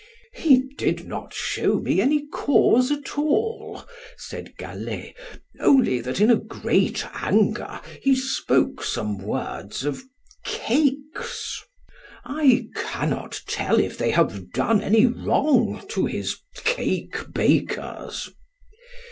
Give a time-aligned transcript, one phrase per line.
[0.33, 3.83] He did not show me any cause at all,
[4.17, 5.13] said Gallet,
[5.59, 10.01] only that in a great anger he spoke some words of
[10.43, 11.61] cakes.
[12.25, 18.31] I cannot tell if they have done any wrong to his cake bakers.